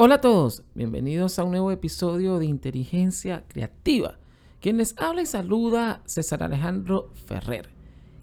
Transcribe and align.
Hola 0.00 0.14
a 0.14 0.20
todos, 0.20 0.62
bienvenidos 0.76 1.40
a 1.40 1.42
un 1.42 1.50
nuevo 1.50 1.72
episodio 1.72 2.38
de 2.38 2.46
Inteligencia 2.46 3.44
Creativa. 3.48 4.16
Quien 4.60 4.76
les 4.76 4.96
habla 4.96 5.22
y 5.22 5.26
saluda 5.26 6.02
César 6.06 6.44
Alejandro 6.44 7.10
Ferrer. 7.26 7.70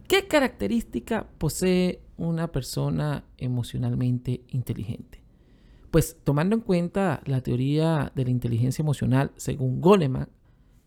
¿Qué 0.07 0.25
característica 0.25 1.27
posee 1.37 1.99
una 2.15 2.49
persona 2.49 3.25
emocionalmente 3.37 4.45
inteligente? 4.51 5.21
Pues 5.91 6.15
tomando 6.23 6.55
en 6.55 6.61
cuenta 6.61 7.21
la 7.25 7.41
teoría 7.41 8.09
de 8.15 8.23
la 8.23 8.29
inteligencia 8.29 8.81
emocional 8.81 9.33
según 9.35 9.81
Goleman 9.81 10.29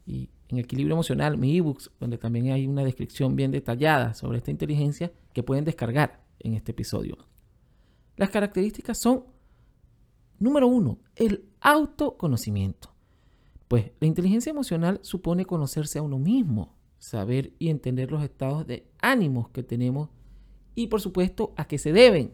y 0.06 0.30
en 0.48 0.56
Equilibrio 0.56 0.94
Emocional, 0.94 1.36
mi 1.36 1.54
ebooks, 1.54 1.90
donde 2.00 2.16
también 2.16 2.50
hay 2.50 2.66
una 2.66 2.82
descripción 2.82 3.36
bien 3.36 3.50
detallada 3.50 4.14
sobre 4.14 4.38
esta 4.38 4.50
inteligencia 4.50 5.12
que 5.34 5.42
pueden 5.42 5.66
descargar 5.66 6.24
en 6.38 6.54
este 6.54 6.72
episodio. 6.72 7.18
Las 8.16 8.30
características 8.30 8.98
son 8.98 9.24
Número 10.38 10.66
uno, 10.68 10.98
el 11.16 11.44
autoconocimiento. 11.60 12.94
Pues 13.66 13.90
la 14.00 14.06
inteligencia 14.06 14.50
emocional 14.50 15.00
supone 15.02 15.44
conocerse 15.44 15.98
a 15.98 16.02
uno 16.02 16.18
mismo, 16.18 16.74
saber 16.98 17.52
y 17.58 17.68
entender 17.68 18.10
los 18.10 18.22
estados 18.22 18.66
de 18.66 18.86
ánimos 19.00 19.48
que 19.50 19.62
tenemos 19.62 20.10
y 20.74 20.86
por 20.86 21.00
supuesto 21.00 21.52
a 21.56 21.66
qué 21.66 21.76
se 21.76 21.92
deben, 21.92 22.32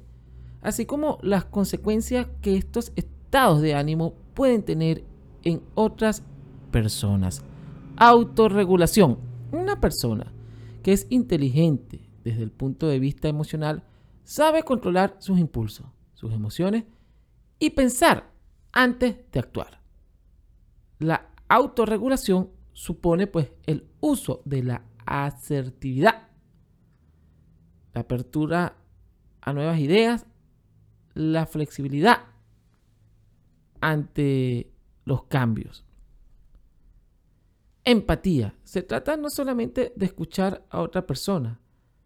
así 0.61 0.87
como 0.87 1.19
las 1.23 1.47
consecuencias 1.47 2.28
que 2.42 2.56
estos 2.56 2.92
estados 2.95 3.62
de 3.62 3.75
ánimo 3.75 4.14
pueden 4.34 4.62
tener 4.62 5.05
en 5.42 5.62
otras 5.75 6.23
personas. 6.70 7.42
Autorregulación. 7.97 9.19
Una 9.50 9.80
persona 9.80 10.33
que 10.83 10.92
es 10.92 11.06
inteligente 11.11 12.11
desde 12.23 12.42
el 12.42 12.50
punto 12.50 12.89
de 12.89 12.98
vista 12.98 13.28
emocional 13.28 13.84
sabe 14.25 14.62
controlar 14.62 15.16
sus 15.20 15.39
impulsos, 15.39 15.86
sus 16.14 16.33
emociones 16.33 16.84
y 17.58 17.70
pensar 17.70 18.30
antes 18.72 19.16
de 19.30 19.40
actuar. 19.40 19.80
La 20.98 21.30
autorregulación 21.48 22.50
supone 22.72 23.27
pues 23.27 23.52
el 23.66 23.88
uso 24.00 24.42
de 24.44 24.62
la 24.62 24.84
asertividad, 25.06 26.28
la 27.92 28.00
apertura 28.00 28.77
a 29.41 29.52
nuevas 29.52 29.78
ideas, 29.78 30.27
la 31.14 31.46
flexibilidad 31.46 32.24
ante 33.80 34.72
los 35.05 35.24
cambios. 35.24 35.84
Empatía. 37.84 38.56
Se 38.64 38.83
trata 38.83 39.16
no 39.16 39.28
solamente 39.28 39.92
de 39.94 40.06
escuchar 40.06 40.64
a 40.70 40.80
otra 40.80 41.06
persona, 41.06 41.61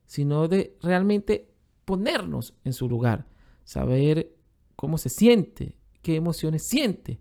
sino 0.04 0.48
de 0.48 0.76
realmente 0.82 1.54
ponernos 1.84 2.54
en 2.64 2.72
su 2.72 2.88
lugar, 2.88 3.26
saber 3.62 4.34
cómo 4.78 4.96
se 4.96 5.08
siente, 5.08 5.74
qué 6.02 6.14
emociones 6.14 6.62
siente, 6.62 7.18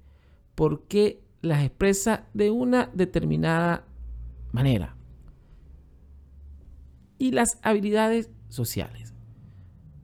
por 0.54 0.84
qué 0.84 1.24
las 1.42 1.64
expresa 1.64 2.28
de 2.36 2.52
una 2.52 2.92
determinada 2.94 3.88
manera. 4.52 4.96
Y 7.18 7.32
las 7.32 7.58
habilidades 7.64 8.30
sociales. 8.48 9.16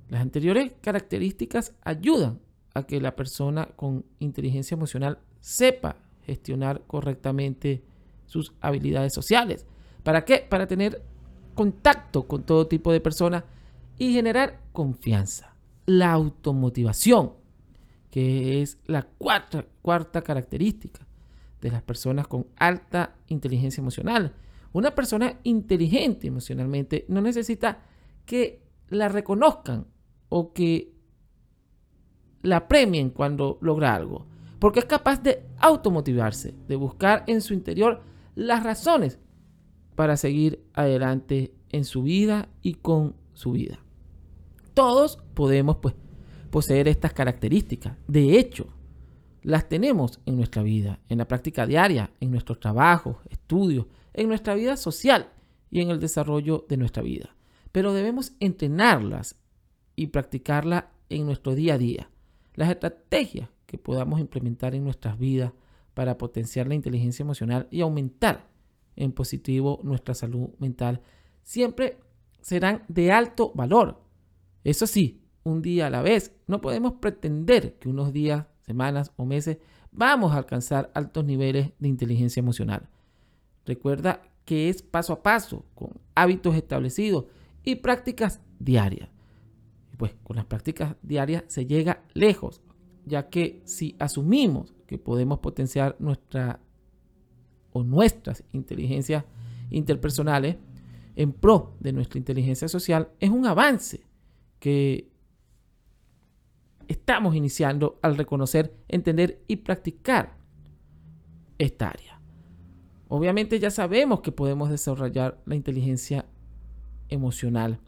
Las 0.10 0.22
anteriores 0.22 0.74
características 0.82 1.76
ayudan 1.84 2.40
a 2.74 2.88
que 2.88 3.00
la 3.00 3.16
persona 3.16 3.68
con 3.76 4.04
inteligencia 4.18 4.74
emocional 4.74 5.20
sepa 5.40 5.98
gestionar 6.26 6.82
correctamente 6.88 7.84
sus 8.26 8.52
habilidades 8.62 9.14
sociales. 9.14 9.68
¿Para 10.02 10.26
qué? 10.26 10.40
Para 10.50 10.66
tener 10.66 11.04
contacto 11.54 12.26
con 12.28 12.48
todo 12.48 12.66
tipo 12.66 12.92
de 12.92 13.00
personas 13.00 13.44
y 14.00 14.12
generar 14.12 14.60
confianza. 14.72 15.56
La 15.86 16.14
automotivación 16.14 17.43
que 18.14 18.62
es 18.62 18.78
la 18.86 19.02
cuarta, 19.02 19.66
cuarta 19.82 20.22
característica 20.22 21.04
de 21.60 21.72
las 21.72 21.82
personas 21.82 22.28
con 22.28 22.46
alta 22.58 23.16
inteligencia 23.26 23.82
emocional. 23.82 24.36
Una 24.72 24.94
persona 24.94 25.40
inteligente 25.42 26.28
emocionalmente 26.28 27.06
no 27.08 27.22
necesita 27.22 27.82
que 28.28 28.62
la 28.90 29.10
reconozcan 29.10 29.88
o 30.30 30.54
que 30.54 30.94
la 32.44 32.68
premien 32.68 33.10
cuando 33.10 33.58
logra 33.62 33.96
algo, 33.96 34.28
porque 34.60 34.82
es 34.82 34.86
capaz 34.86 35.24
de 35.24 35.48
automotivarse, 35.58 36.54
de 36.68 36.76
buscar 36.76 37.24
en 37.26 37.42
su 37.42 37.56
interior 37.56 38.04
las 38.36 38.62
razones 38.62 39.18
para 39.96 40.18
seguir 40.18 40.64
adelante 40.74 41.56
en 41.70 41.84
su 41.84 42.04
vida 42.04 42.48
y 42.62 42.76
con 42.76 43.16
su 43.34 43.54
vida. 43.54 43.80
Todos 44.76 45.18
podemos 45.34 45.78
pues 45.78 45.96
poseer 46.54 46.88
estas 46.88 47.14
características. 47.14 47.98
De 48.08 48.38
hecho, 48.38 48.68
las 49.42 49.68
tenemos 49.68 50.20
en 50.28 50.36
nuestra 50.36 50.62
vida, 50.62 51.00
en 51.10 51.18
la 51.18 51.28
práctica 51.28 51.66
diaria, 51.66 52.12
en 52.20 52.30
nuestros 52.30 52.60
trabajos, 52.60 53.18
estudios, 53.32 53.88
en 54.14 54.28
nuestra 54.28 54.54
vida 54.54 54.78
social 54.78 55.32
y 55.72 55.82
en 55.82 55.90
el 55.90 56.00
desarrollo 56.00 56.64
de 56.70 56.78
nuestra 56.78 57.02
vida. 57.02 57.36
Pero 57.72 57.92
debemos 57.92 58.34
entrenarlas 58.40 59.36
y 59.96 60.08
practicarlas 60.08 60.84
en 61.10 61.26
nuestro 61.26 61.56
día 61.56 61.74
a 61.74 61.78
día. 61.80 62.12
Las 62.54 62.70
estrategias 62.70 63.50
que 63.66 63.80
podamos 63.80 64.20
implementar 64.20 64.76
en 64.76 64.84
nuestras 64.84 65.18
vidas 65.18 65.54
para 65.96 66.20
potenciar 66.20 66.68
la 66.68 66.76
inteligencia 66.76 67.24
emocional 67.24 67.68
y 67.72 67.82
aumentar 67.82 68.48
en 68.96 69.12
positivo 69.12 69.80
nuestra 69.82 70.14
salud 70.14 70.50
mental 70.60 71.02
siempre 71.42 71.98
serán 72.44 72.84
de 72.90 73.12
alto 73.12 73.52
valor. 73.56 74.04
Eso 74.64 74.86
sí, 74.86 75.23
un 75.44 75.62
día 75.62 75.88
a 75.88 75.90
la 75.90 76.02
vez. 76.02 76.36
No 76.48 76.62
podemos 76.62 76.94
pretender 76.94 77.76
que 77.80 77.90
unos 77.90 78.14
días, 78.14 78.46
semanas 78.62 79.12
o 79.16 79.26
meses 79.26 79.58
vamos 79.92 80.34
a 80.34 80.38
alcanzar 80.38 80.92
altos 80.94 81.26
niveles 81.26 81.72
de 81.80 81.88
inteligencia 81.88 82.40
emocional. 82.40 82.90
Recuerda 83.66 84.22
que 84.46 84.70
es 84.70 84.82
paso 84.82 85.14
a 85.14 85.24
paso, 85.24 85.66
con 85.76 85.92
hábitos 86.16 86.56
establecidos 86.56 87.26
y 87.64 87.76
prácticas 87.76 88.42
diarias. 88.60 89.10
Pues 89.98 90.16
con 90.24 90.36
las 90.36 90.46
prácticas 90.46 90.96
diarias 91.02 91.44
se 91.48 91.66
llega 91.66 92.04
lejos, 92.14 92.62
ya 93.06 93.30
que 93.30 93.62
si 93.66 93.96
asumimos 94.00 94.74
que 94.88 94.98
podemos 94.98 95.40
potenciar 95.40 95.96
nuestra 96.00 96.60
o 97.72 97.84
nuestras 97.84 98.44
inteligencias 98.52 99.26
interpersonales 99.70 100.58
en 101.16 101.32
pro 101.32 101.76
de 101.80 101.94
nuestra 101.94 102.18
inteligencia 102.18 102.68
social, 102.68 103.10
es 103.20 103.30
un 103.30 103.46
avance 103.46 104.06
que 104.60 105.13
estamos 106.88 107.36
iniciando 107.36 108.00
al 108.02 108.18
reconocer, 108.18 108.76
entender 108.88 109.44
y 109.48 109.58
practicar 109.58 110.38
esta 111.58 111.90
área. 111.90 112.20
Obviamente 113.08 113.60
ya 113.60 113.70
sabemos 113.70 114.22
que 114.22 114.32
podemos 114.32 114.70
desarrollar 114.70 115.42
la 115.46 115.56
inteligencia 115.56 116.26
emocional 117.10 117.80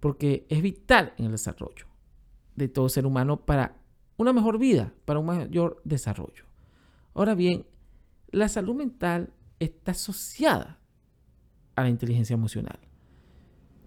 porque 0.00 0.46
es 0.48 0.62
vital 0.62 1.14
en 1.16 1.26
el 1.26 1.32
desarrollo 1.32 1.86
de 2.56 2.68
todo 2.68 2.88
ser 2.88 3.06
humano 3.06 3.44
para 3.44 3.76
una 4.16 4.32
mejor 4.32 4.58
vida, 4.58 4.92
para 5.04 5.20
un 5.20 5.26
mayor 5.26 5.80
desarrollo. 5.84 6.44
Ahora 7.14 7.34
bien, 7.34 7.66
la 8.30 8.48
salud 8.48 8.74
mental 8.74 9.32
está 9.60 9.92
asociada 9.92 10.80
a 11.76 11.82
la 11.82 11.88
inteligencia 11.88 12.34
emocional. 12.34 12.80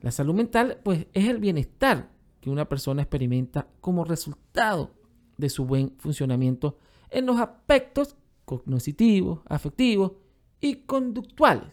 La 0.02 0.12
salud 0.12 0.34
mental 0.34 0.80
pues 0.84 1.08
es 1.14 1.28
el 1.28 1.40
bienestar 1.40 2.10
que 2.42 2.50
una 2.50 2.68
persona 2.68 3.04
experimenta 3.04 3.68
como 3.80 4.04
resultado 4.04 4.92
de 5.38 5.50
su 5.50 5.66
buen 5.66 5.94
funcionamiento 5.98 6.78
en 7.10 7.26
los 7.26 7.40
aspectos 7.40 8.18
cognitivos, 8.46 9.42
afectivos 9.46 10.14
y 10.60 10.76
conductuales. 10.84 11.70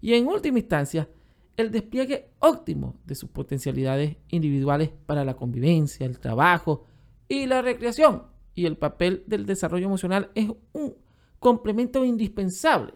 Y 0.00 0.14
en 0.14 0.26
última 0.26 0.58
instancia, 0.58 1.08
el 1.56 1.70
despliegue 1.70 2.30
óptimo 2.38 2.96
de 3.04 3.14
sus 3.14 3.30
potencialidades 3.30 4.16
individuales 4.28 4.90
para 5.06 5.24
la 5.24 5.34
convivencia, 5.34 6.06
el 6.06 6.18
trabajo 6.18 6.84
y 7.28 7.46
la 7.46 7.62
recreación. 7.62 8.24
Y 8.54 8.66
el 8.66 8.76
papel 8.76 9.24
del 9.26 9.46
desarrollo 9.46 9.86
emocional 9.86 10.30
es 10.34 10.50
un 10.72 10.94
complemento 11.38 12.04
indispensable 12.04 12.94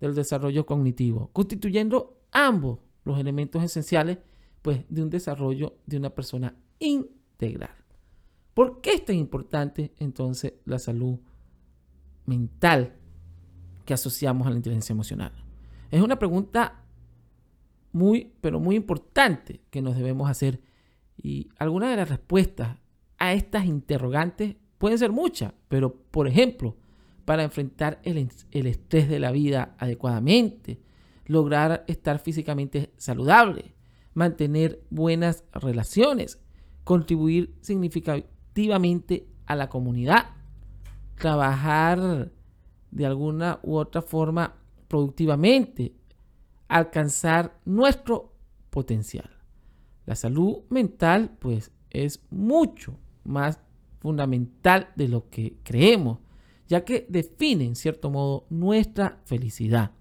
del 0.00 0.14
desarrollo 0.14 0.64
cognitivo, 0.66 1.30
constituyendo 1.32 2.18
ambos 2.32 2.78
los 3.04 3.18
elementos 3.18 3.62
esenciales 3.62 4.18
pues, 4.62 4.84
de 4.88 5.02
un 5.02 5.10
desarrollo 5.10 5.76
de 5.86 5.96
una 5.96 6.10
persona 6.10 6.54
integral. 6.80 7.74
¿Por 8.54 8.80
qué 8.80 8.94
es 8.94 9.04
tan 9.04 9.16
importante 9.16 9.94
entonces 9.98 10.54
la 10.64 10.78
salud 10.78 11.20
mental 12.26 12.96
que 13.84 13.94
asociamos 13.94 14.46
a 14.46 14.50
la 14.50 14.56
inteligencia 14.56 14.92
emocional? 14.92 15.32
Es 15.90 16.02
una 16.02 16.18
pregunta 16.18 16.82
muy, 17.92 18.32
pero 18.40 18.60
muy 18.60 18.76
importante 18.76 19.60
que 19.70 19.82
nos 19.82 19.96
debemos 19.96 20.28
hacer. 20.28 20.60
Y 21.16 21.48
algunas 21.58 21.90
de 21.90 21.96
las 21.96 22.08
respuestas 22.08 22.78
a 23.18 23.32
estas 23.32 23.66
interrogantes 23.66 24.56
pueden 24.78 24.98
ser 24.98 25.12
muchas, 25.12 25.52
pero 25.68 25.94
por 25.94 26.26
ejemplo, 26.26 26.76
para 27.24 27.44
enfrentar 27.44 28.00
el, 28.02 28.30
el 28.50 28.66
estrés 28.66 29.08
de 29.08 29.20
la 29.20 29.30
vida 29.30 29.74
adecuadamente, 29.78 30.80
lograr 31.26 31.84
estar 31.86 32.18
físicamente 32.18 32.92
saludable, 32.96 33.74
mantener 34.14 34.82
buenas 34.90 35.44
relaciones, 35.52 36.40
contribuir 36.84 37.54
significativamente 37.60 39.26
a 39.46 39.56
la 39.56 39.68
comunidad, 39.68 40.30
trabajar 41.16 42.30
de 42.90 43.06
alguna 43.06 43.60
u 43.62 43.76
otra 43.76 44.02
forma 44.02 44.54
productivamente, 44.88 45.94
alcanzar 46.68 47.58
nuestro 47.64 48.32
potencial. 48.70 49.30
La 50.06 50.14
salud 50.14 50.62
mental 50.70 51.36
pues 51.38 51.70
es 51.90 52.20
mucho 52.30 52.96
más 53.24 53.60
fundamental 54.00 54.88
de 54.96 55.08
lo 55.08 55.28
que 55.28 55.56
creemos, 55.62 56.18
ya 56.68 56.84
que 56.84 57.06
define 57.08 57.64
en 57.64 57.76
cierto 57.76 58.10
modo 58.10 58.46
nuestra 58.50 59.20
felicidad. 59.24 59.92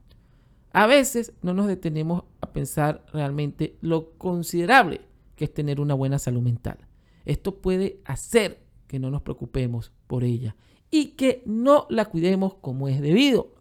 A 0.72 0.88
veces 0.88 1.34
no 1.42 1.54
nos 1.54 1.68
detenemos 1.68 2.24
a 2.42 2.52
pensar 2.54 3.04
realmente 3.12 3.78
lo 3.81 4.12
considerable 4.18 5.09
que 5.40 5.46
es 5.46 5.54
tener 5.54 5.80
una 5.80 5.94
buena 5.94 6.20
salud 6.20 6.42
mental. 6.42 6.80
Esto 7.24 7.62
puede 7.62 8.02
hacer 8.04 8.60
que 8.88 9.00
no 9.00 9.10
nos 9.10 9.22
preocupemos 9.22 9.94
por 10.06 10.26
ella 10.26 10.58
y 10.92 11.12
que 11.12 11.44
no 11.46 11.88
la 11.90 12.04
cuidemos 12.04 12.56
como 12.56 12.90
es 12.90 13.00
debido. 13.00 13.56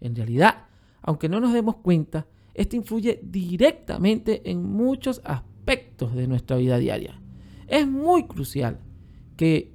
En 0.00 0.16
realidad, 0.16 0.68
aunque 1.02 1.28
no 1.28 1.38
nos 1.38 1.52
demos 1.52 1.76
cuenta, 1.76 2.26
esto 2.54 2.74
influye 2.74 3.20
directamente 3.22 4.50
en 4.50 4.62
muchos 4.64 5.20
aspectos 5.22 6.14
de 6.14 6.26
nuestra 6.26 6.56
vida 6.56 6.78
diaria. 6.78 7.20
Es 7.66 7.86
muy 7.86 8.26
crucial 8.26 8.80
que 9.36 9.74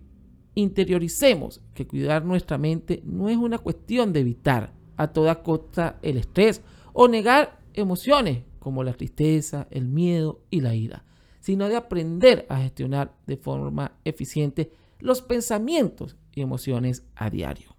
interioricemos 0.56 1.62
que 1.76 1.86
cuidar 1.86 2.26
nuestra 2.26 2.58
mente 2.58 3.04
no 3.06 3.30
es 3.30 3.38
una 3.38 3.60
cuestión 3.60 4.14
de 4.14 4.22
evitar 4.22 4.74
a 4.98 5.10
toda 5.10 5.44
costa 5.44 6.00
el 6.02 6.18
estrés 6.18 6.64
o 6.92 7.08
negar 7.08 7.60
emociones 7.76 8.46
como 8.58 8.84
la 8.84 8.94
tristeza, 8.94 9.68
el 9.70 9.88
miedo 9.88 10.42
y 10.50 10.62
la 10.62 10.74
ira, 10.74 11.06
sino 11.46 11.70
de 11.70 11.76
aprender 11.76 12.48
a 12.50 12.58
gestionar 12.58 13.14
de 13.28 13.38
forma 13.38 14.00
eficiente 14.04 14.72
los 14.98 15.22
pensamientos 15.22 16.18
y 16.34 16.42
emociones 16.42 17.04
a 17.14 17.30
diario. 17.30 17.76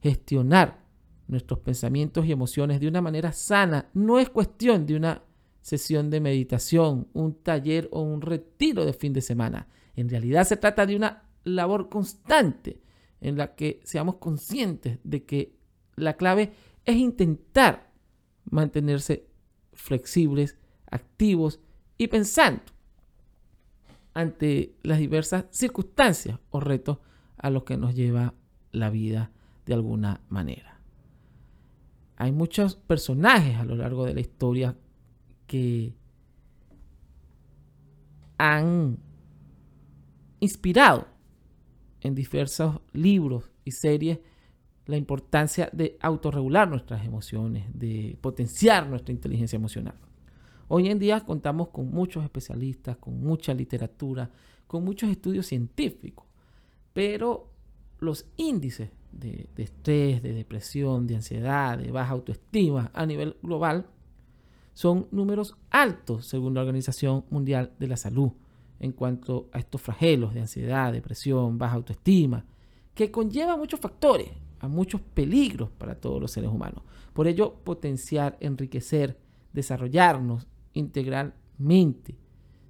Gestionar 0.00 0.82
nuestros 1.26 1.58
pensamientos 1.58 2.24
y 2.24 2.32
emociones 2.32 2.80
de 2.80 2.88
una 2.88 3.02
manera 3.02 3.32
sana 3.32 3.90
no 3.92 4.18
es 4.18 4.30
cuestión 4.30 4.86
de 4.86 4.96
una 4.96 5.24
sesión 5.60 6.08
de 6.08 6.20
meditación, 6.20 7.08
un 7.12 7.34
taller 7.34 7.86
o 7.92 8.00
un 8.00 8.22
retiro 8.22 8.86
de 8.86 8.94
fin 8.94 9.12
de 9.12 9.20
semana. 9.20 9.68
En 9.94 10.08
realidad 10.08 10.44
se 10.44 10.56
trata 10.56 10.86
de 10.86 10.96
una 10.96 11.24
labor 11.44 11.90
constante 11.90 12.80
en 13.20 13.36
la 13.36 13.56
que 13.56 13.82
seamos 13.84 14.14
conscientes 14.14 15.00
de 15.04 15.26
que 15.26 15.54
la 15.96 16.16
clave 16.16 16.54
es 16.86 16.96
intentar 16.96 17.92
mantenerse 18.46 19.26
flexibles, 19.74 20.56
activos 20.90 21.60
y 21.98 22.06
pensando 22.06 22.62
ante 24.14 24.76
las 24.82 24.98
diversas 24.98 25.44
circunstancias 25.50 26.38
o 26.50 26.60
retos 26.60 26.98
a 27.36 27.50
los 27.50 27.64
que 27.64 27.76
nos 27.76 27.94
lleva 27.94 28.34
la 28.72 28.90
vida 28.90 29.30
de 29.66 29.74
alguna 29.74 30.22
manera. 30.28 30.80
Hay 32.16 32.32
muchos 32.32 32.76
personajes 32.76 33.56
a 33.56 33.64
lo 33.64 33.76
largo 33.76 34.04
de 34.04 34.14
la 34.14 34.20
historia 34.20 34.76
que 35.46 35.94
han 38.38 38.98
inspirado 40.40 41.06
en 42.00 42.14
diversos 42.14 42.80
libros 42.92 43.50
y 43.64 43.72
series 43.72 44.18
la 44.86 44.96
importancia 44.96 45.68
de 45.72 45.98
autorregular 46.00 46.68
nuestras 46.68 47.04
emociones, 47.04 47.66
de 47.74 48.16
potenciar 48.20 48.88
nuestra 48.88 49.12
inteligencia 49.12 49.56
emocional. 49.56 49.94
Hoy 50.70 50.88
en 50.88 50.98
día 50.98 51.20
contamos 51.20 51.68
con 51.68 51.90
muchos 51.90 52.22
especialistas, 52.22 52.98
con 52.98 53.18
mucha 53.20 53.54
literatura, 53.54 54.30
con 54.66 54.84
muchos 54.84 55.08
estudios 55.08 55.46
científicos, 55.46 56.26
pero 56.92 57.50
los 58.00 58.26
índices 58.36 58.90
de, 59.10 59.48
estrés, 59.56 60.22
de 60.22 60.34
depresión, 60.34 61.06
de 61.06 61.16
ansiedad, 61.16 61.78
de 61.78 61.90
baja 61.90 62.12
autoestima 62.12 62.90
a 62.92 63.06
nivel 63.06 63.36
global 63.42 63.86
son 64.74 65.08
números 65.10 65.56
altos 65.70 66.26
según 66.26 66.52
la 66.52 66.60
Organización 66.60 67.24
Mundial 67.30 67.72
de 67.78 67.88
la 67.88 67.96
Salud 67.96 68.32
en 68.78 68.92
cuanto 68.92 69.48
a 69.52 69.58
estos 69.58 69.80
flagelos 69.80 70.34
de 70.34 70.40
ansiedad, 70.40 70.92
depresión, 70.92 71.56
baja 71.56 71.76
autoestima, 71.76 72.44
que 72.94 73.10
conlleva 73.10 73.56
muchos 73.56 73.80
factores, 73.80 74.28
a 74.60 74.68
muchos 74.68 75.00
peligros 75.00 75.70
para 75.70 75.94
todos 75.94 76.20
los 76.20 76.30
seres 76.30 76.50
humanos. 76.50 76.82
Por 77.12 77.26
ello, 77.26 77.54
potenciar, 77.64 78.36
enriquecer, 78.40 79.18
desarrollarnos 79.52 80.46
integralmente, 80.78 82.16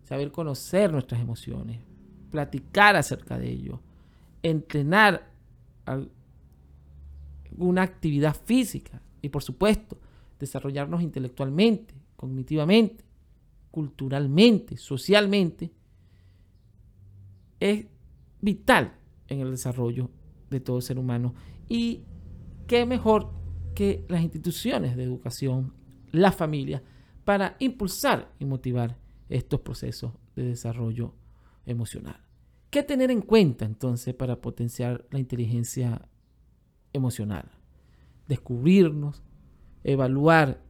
saber 0.05 0.33
conocer 0.33 0.91
nuestras 0.93 1.21
emociones, 1.21 1.81
platicar 2.31 2.97
acerca 2.97 3.39
de 3.39 3.51
ello, 3.51 3.81
entrenar 4.43 5.31
una 7.57 7.83
actividad 7.83 8.37
física 8.45 9.03
y 9.23 9.29
por 9.29 9.43
supuesto 9.43 9.99
desarrollarnos 10.39 11.03
intelectualmente, 11.03 11.95
cognitivamente, 12.17 13.05
culturalmente, 13.71 14.77
socialmente, 14.77 15.71
es 17.61 17.87
vital 18.41 18.95
en 19.27 19.41
el 19.41 19.51
desarrollo 19.51 20.11
de 20.51 20.61
todo 20.61 20.81
ser 20.81 20.99
humano. 20.99 21.35
Y 21.69 22.05
qué 22.67 22.87
mejor 22.87 23.33
que 23.75 24.05
las 24.09 24.23
instituciones 24.23 24.97
de 24.97 25.05
educación, 25.05 25.75
la 26.13 26.33
familia, 26.33 26.83
para 27.29 27.57
impulsar 27.59 28.33
y 28.39 28.47
motivar 28.47 28.97
estos 29.29 29.61
procesos 29.61 30.15
de 30.35 30.45
desarrollo 30.45 31.13
emocional. 31.67 32.25
¿Qué 32.71 32.83
tener 32.83 33.11
en 33.11 33.21
cuenta 33.21 33.67
entonces 33.67 34.15
para 34.15 34.41
potenciar 34.41 35.07
la 35.11 35.19
inteligencia 35.19 36.09
emocional? 36.95 37.51
Descubrirnos, 38.29 39.23
evaluar 39.85 40.65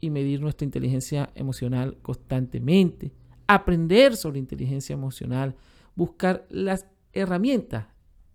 y 0.00 0.10
medir 0.10 0.40
nuestra 0.40 0.64
inteligencia 0.64 1.30
emocional 1.36 1.96
constantemente, 2.02 3.12
aprender 3.46 4.16
sobre 4.16 4.40
inteligencia 4.40 4.94
emocional, 4.94 5.54
buscar 5.94 6.44
las 6.50 6.88
herramientas 7.12 7.86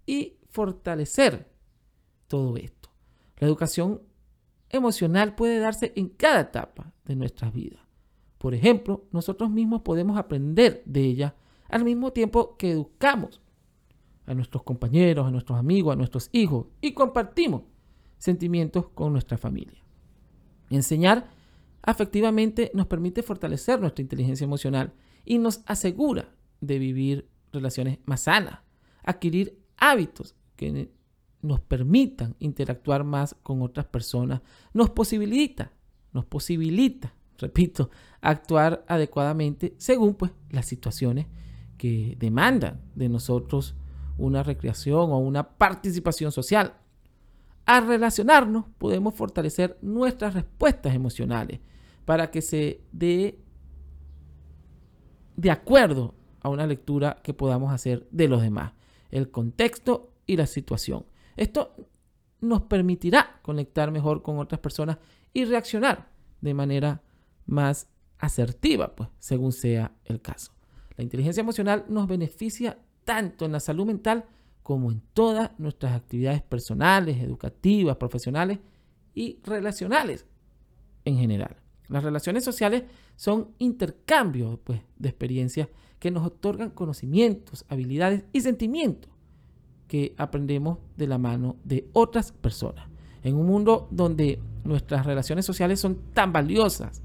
y 0.05 0.37
fortalecer 0.47 1.51
todo 2.29 2.55
esto. 2.55 2.89
La 3.37 3.47
educación 3.47 4.01
emocional 4.69 5.35
puede 5.35 5.59
darse 5.59 5.93
en 5.95 6.09
cada 6.09 6.41
etapa 6.41 6.91
de 7.05 7.15
nuestras 7.15 7.53
vidas. 7.53 7.81
Por 8.37 8.53
ejemplo, 8.53 9.05
nosotros 9.11 9.49
mismos 9.49 9.81
podemos 9.81 10.17
aprender 10.17 10.81
de 10.85 11.01
ella 11.01 11.35
al 11.67 11.83
mismo 11.83 12.11
tiempo 12.11 12.55
que 12.57 12.71
educamos 12.71 13.41
a 14.25 14.33
nuestros 14.33 14.63
compañeros, 14.63 15.27
a 15.27 15.31
nuestros 15.31 15.59
amigos, 15.59 15.93
a 15.93 15.95
nuestros 15.95 16.29
hijos 16.31 16.67
y 16.81 16.93
compartimos 16.93 17.63
sentimientos 18.17 18.89
con 18.89 19.11
nuestra 19.11 19.37
familia. 19.37 19.83
Enseñar 20.69 21.29
afectivamente 21.81 22.71
nos 22.73 22.87
permite 22.87 23.23
fortalecer 23.23 23.79
nuestra 23.79 24.01
inteligencia 24.01 24.45
emocional 24.45 24.93
y 25.25 25.37
nos 25.37 25.61
asegura 25.65 26.29
de 26.61 26.79
vivir 26.79 27.27
relaciones 27.51 27.99
más 28.05 28.21
sanas, 28.21 28.59
adquirir 29.03 29.57
hábitos 29.77 30.35
que 30.55 30.91
nos 31.41 31.61
permitan 31.61 32.35
interactuar 32.39 33.03
más 33.03 33.35
con 33.43 33.61
otras 33.61 33.85
personas, 33.85 34.41
nos 34.73 34.89
posibilita, 34.89 35.71
nos 36.13 36.25
posibilita, 36.25 37.13
repito, 37.37 37.89
actuar 38.21 38.83
adecuadamente 38.87 39.75
según 39.77 40.15
pues 40.15 40.31
las 40.49 40.65
situaciones 40.65 41.27
que 41.77 42.15
demandan 42.19 42.81
de 42.95 43.09
nosotros 43.09 43.75
una 44.17 44.43
recreación 44.43 45.11
o 45.11 45.17
una 45.17 45.57
participación 45.57 46.31
social. 46.31 46.73
Al 47.65 47.87
relacionarnos 47.87 48.65
podemos 48.77 49.13
fortalecer 49.13 49.77
nuestras 49.81 50.33
respuestas 50.33 50.93
emocionales 50.93 51.61
para 52.03 52.29
que 52.31 52.41
se 52.41 52.81
dé 52.91 53.39
de 55.37 55.51
acuerdo 55.51 56.15
a 56.41 56.49
una 56.49 56.67
lectura 56.67 57.17
que 57.23 57.33
podamos 57.33 57.71
hacer 57.71 58.07
de 58.11 58.27
los 58.27 58.41
demás, 58.41 58.73
el 59.09 59.31
contexto 59.31 60.11
y 60.25 60.35
la 60.35 60.47
situación. 60.47 61.05
Esto 61.39 61.73
nos 62.41 62.63
permitirá 62.63 63.39
conectar 63.43 63.91
mejor 63.91 64.21
con 64.21 64.39
otras 64.39 64.59
personas 64.59 64.97
y 65.31 65.45
reaccionar 65.45 66.09
de 66.41 66.53
manera 66.53 67.01
más 67.45 67.87
asertiva, 68.17 68.93
pues, 68.93 69.07
según 69.19 69.53
sea 69.53 69.95
el 70.03 70.21
caso. 70.21 70.51
La 70.97 71.03
inteligencia 71.05 71.39
emocional 71.39 71.85
nos 71.87 72.09
beneficia 72.09 72.77
tanto 73.05 73.45
en 73.45 73.53
la 73.53 73.61
salud 73.61 73.85
mental 73.85 74.25
como 74.63 74.91
en 74.91 75.01
todas 75.13 75.57
nuestras 75.57 75.93
actividades 75.93 76.41
personales, 76.41 77.21
educativas, 77.21 77.95
profesionales 77.95 78.59
y 79.15 79.39
relacionales 79.45 80.25
en 81.05 81.19
general. 81.19 81.55
Las 81.87 82.03
relaciones 82.03 82.43
sociales 82.43 82.83
son 83.15 83.55
intercambios 83.59 84.59
pues, 84.65 84.81
de 84.97 85.07
experiencias 85.07 85.69
que 85.99 86.11
nos 86.11 86.25
otorgan 86.25 86.71
conocimientos, 86.71 87.63
habilidades 87.69 88.25
y 88.33 88.41
sentimientos 88.41 89.09
que 89.89 90.13
aprendemos 90.17 90.77
de 90.95 91.07
la 91.07 91.17
mano 91.17 91.57
de 91.65 91.89
otras 91.93 92.31
personas. 92.31 92.87
En 93.23 93.35
un 93.35 93.47
mundo 93.47 93.87
donde 93.91 94.39
nuestras 94.63 95.05
relaciones 95.05 95.45
sociales 95.45 95.79
son 95.79 95.97
tan 96.13 96.31
valiosas, 96.31 97.01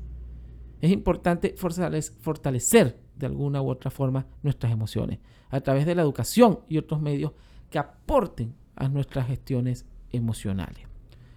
es 0.81 0.93
importante 0.93 1.55
fortalecer 1.57 3.01
de 3.17 3.27
alguna 3.27 3.63
u 3.63 3.71
otra 3.71 3.91
forma 3.91 4.27
nuestras 4.43 4.71
emociones 4.71 5.19
a 5.49 5.61
través 5.61 5.87
de 5.87 5.95
la 5.95 6.03
educación 6.03 6.61
y 6.69 6.77
otros 6.77 7.01
medios 7.01 7.33
que 7.71 7.79
aporten 7.79 8.55
a 8.77 8.89
nuestras 8.89 9.29
gestiones 9.29 9.87
emocionales. 10.13 10.87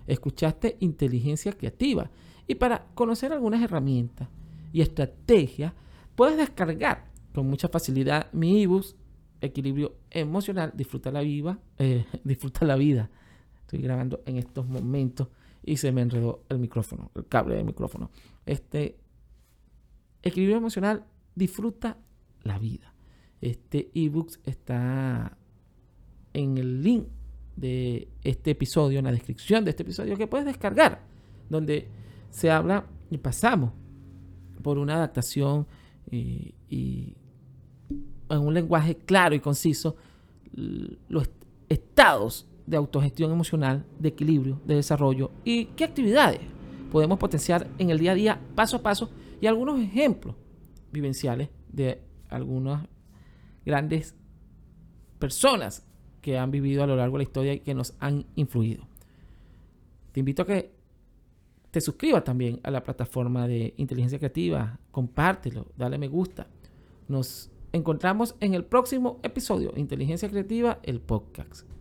Escuchaste 0.06 0.76
inteligencia 0.82 1.54
creativa 1.54 2.12
y 2.46 2.56
para 2.56 2.88
conocer 2.94 3.32
algunas 3.32 3.62
herramientas 3.62 4.28
y 4.74 4.82
estrategias 4.82 5.72
puedes 6.16 6.36
descargar 6.36 7.06
con 7.34 7.48
mucha 7.48 7.70
facilidad 7.70 8.28
mi 8.34 8.64
ebook 8.64 8.86
Equilibrio 9.42 9.96
Emocional, 10.10 10.72
Disfruta 10.76 11.12
la 11.12 11.22
Vida, 11.22 11.60
eh, 11.78 12.06
Disfruta 12.24 12.66
la 12.66 12.76
Vida. 12.76 13.10
Estoy 13.62 13.82
grabando 13.82 14.22
en 14.26 14.38
estos 14.38 14.68
momentos 14.68 15.28
y 15.64 15.78
se 15.78 15.92
me 15.92 16.02
enredó 16.02 16.44
el 16.50 16.60
micrófono, 16.60 17.12
el 17.16 17.26
cable 17.28 17.56
del 17.56 17.66
micrófono. 17.66 18.10
Este 18.46 18.98
Equilibrio 20.24 20.58
Emocional, 20.58 21.06
Disfruta 21.36 21.98
la 22.44 22.58
Vida. 22.58 22.94
Este 23.42 23.92
ebook 23.94 24.32
está 24.46 25.38
en 26.34 26.58
el 26.58 26.82
link 26.82 27.08
de 27.56 28.08
este 28.24 28.52
episodio, 28.52 29.00
en 29.00 29.06
la 29.06 29.12
descripción 29.12 29.64
de 29.64 29.72
este 29.72 29.84
episodio 29.84 30.18
que 30.18 30.28
puedes 30.28 30.46
descargar, 30.46 31.02
donde 31.50 31.90
se 32.30 32.50
habla 32.50 32.86
y 33.10 33.18
pasamos 33.18 33.74
por 34.62 34.78
una 34.78 34.96
adaptación 34.96 35.68
eh, 36.12 36.54
y 36.70 37.16
en 38.30 38.40
un 38.40 38.54
lenguaje 38.54 38.96
claro 38.96 39.36
y 39.36 39.40
conciso 39.40 39.96
los 40.54 41.30
estados 41.70 42.48
de 42.66 42.78
autogestión 42.78 43.32
emocional, 43.32 43.86
de 44.00 44.10
equilibrio, 44.10 44.60
de 44.66 44.76
desarrollo 44.76 45.32
y 45.44 45.66
qué 45.66 45.84
actividades 45.86 46.42
podemos 46.92 47.18
potenciar 47.18 47.68
en 47.78 47.90
el 47.90 48.00
día 48.00 48.12
a 48.12 48.16
día, 48.16 48.42
paso 48.56 48.78
a 48.78 48.82
paso, 48.82 49.10
y 49.40 49.48
algunos 49.48 49.80
ejemplos 49.80 50.36
vivenciales 50.92 51.50
de 51.72 52.02
algunas 52.30 52.88
grandes 53.66 54.16
personas 55.20 55.86
que 56.22 56.38
han 56.38 56.52
vivido 56.52 56.84
a 56.84 56.88
lo 56.88 56.96
largo 56.96 57.18
de 57.18 57.20
la 57.20 57.30
historia 57.30 57.54
y 57.54 57.60
que 57.60 57.74
nos 57.74 57.94
han 58.00 58.26
influido. 58.36 58.88
Te 60.12 60.20
invito 60.20 60.42
a 60.42 60.46
que 60.46 60.72
te 61.72 61.82
suscribas 61.82 62.24
también 62.24 62.60
a 62.64 62.72
la 62.72 62.84
plataforma 62.84 63.48
de 63.48 63.74
inteligencia 63.78 64.18
creativa, 64.18 64.80
compártelo, 64.92 65.68
dale 65.78 65.98
me 65.98 66.08
gusta. 66.08 66.48
Nos 67.08 67.52
encontramos 67.74 68.36
en 68.40 68.54
el 68.54 68.66
próximo 68.66 69.20
episodio, 69.24 69.74
Inteligencia 69.76 70.30
Creativa, 70.30 70.80
el 70.84 71.00
podcast. 71.00 71.77